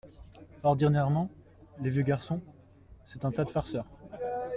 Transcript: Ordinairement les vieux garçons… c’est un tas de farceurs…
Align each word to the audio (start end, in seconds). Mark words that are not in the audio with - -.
Ordinairement 0.63 1.29
les 1.79 1.91
vieux 1.91 2.01
garçons… 2.01 2.41
c’est 3.05 3.23
un 3.23 3.31
tas 3.31 3.43
de 3.43 3.51
farceurs… 3.51 3.85